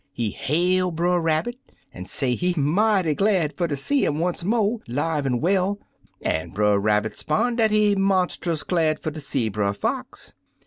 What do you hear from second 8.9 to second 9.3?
fer ter